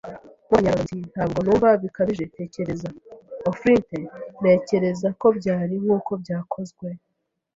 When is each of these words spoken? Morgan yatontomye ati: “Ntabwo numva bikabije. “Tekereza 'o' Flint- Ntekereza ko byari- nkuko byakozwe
Morgan 0.47 0.67
yatontomye 0.71 0.83
ati: 0.83 0.97
“Ntabwo 1.13 1.39
numva 1.41 1.69
bikabije. 1.83 2.23
“Tekereza 2.37 2.87
'o' 3.43 3.55
Flint- 3.59 3.87
Ntekereza 4.39 5.07
ko 5.21 5.27
byari- 5.37 5.73
nkuko 5.83 6.11
byakozwe 6.21 6.87